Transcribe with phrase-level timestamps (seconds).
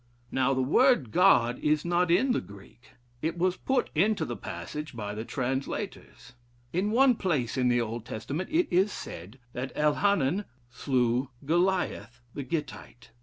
[0.31, 4.95] Now the word 'God' is not in the Greek; it was put into the passage
[4.95, 6.33] by the translators.
[6.73, 12.41] In one place in the Old Testament it is said that Elhanan slew Goliath the
[12.41, 13.11] Gittite.